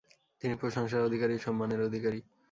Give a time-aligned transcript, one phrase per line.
[0.41, 2.19] তিনি প্রশংসার অধিকারী ও সম্মানের অধিকারী।